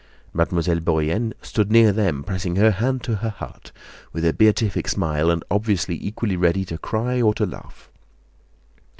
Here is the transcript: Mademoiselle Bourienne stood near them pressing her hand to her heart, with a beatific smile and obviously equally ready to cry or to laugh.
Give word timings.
Mademoiselle 0.33 0.79
Bourienne 0.79 1.31
stood 1.43 1.71
near 1.71 1.91
them 1.91 2.23
pressing 2.23 2.55
her 2.55 2.71
hand 2.71 3.03
to 3.03 3.17
her 3.17 3.29
heart, 3.29 3.71
with 4.13 4.25
a 4.25 4.33
beatific 4.33 4.87
smile 4.87 5.29
and 5.29 5.43
obviously 5.51 6.03
equally 6.03 6.35
ready 6.35 6.65
to 6.65 6.79
cry 6.79 7.21
or 7.21 7.35
to 7.35 7.45
laugh. 7.45 7.91